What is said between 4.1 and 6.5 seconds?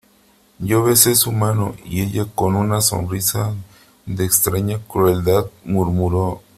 extraña crueldad, murmuró: